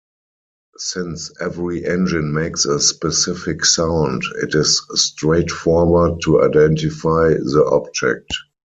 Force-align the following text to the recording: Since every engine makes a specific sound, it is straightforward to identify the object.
Since 0.79 1.31
every 1.41 1.85
engine 1.85 2.33
makes 2.33 2.65
a 2.65 2.79
specific 2.79 3.63
sound, 3.63 4.23
it 4.41 4.55
is 4.55 4.81
straightforward 4.95 6.21
to 6.23 6.41
identify 6.41 7.27
the 7.33 7.63
object. 7.71 8.33